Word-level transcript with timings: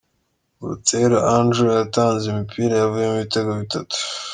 Buteera 0.61 1.17
Andrew 1.37 1.69
yatanze 1.79 2.23
imipira 2.27 2.73
yavuyemo 2.77 3.15
ibitego 3.19 3.51
bitatu. 3.61 3.95